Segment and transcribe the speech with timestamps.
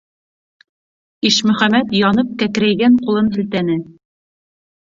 [1.29, 3.77] «Ишмөхәмәт» янып кәкрәйгән ҡулын һелтәне: